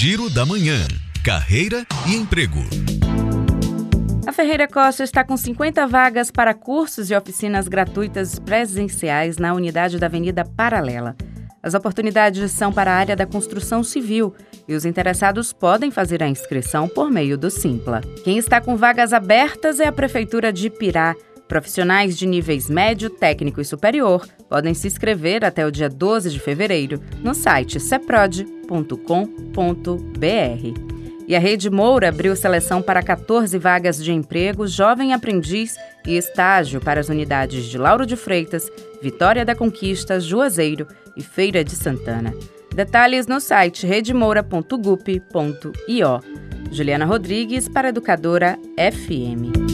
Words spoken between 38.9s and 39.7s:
Vitória da